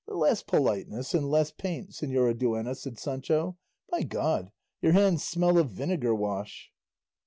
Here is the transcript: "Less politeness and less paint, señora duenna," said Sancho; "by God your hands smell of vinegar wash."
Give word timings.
"Less 0.07 0.41
politeness 0.41 1.13
and 1.13 1.29
less 1.29 1.51
paint, 1.51 1.91
señora 1.91 2.35
duenna," 2.35 2.73
said 2.73 2.97
Sancho; 2.97 3.59
"by 3.91 4.01
God 4.01 4.51
your 4.81 4.93
hands 4.93 5.23
smell 5.23 5.59
of 5.59 5.69
vinegar 5.69 6.15
wash." 6.15 6.71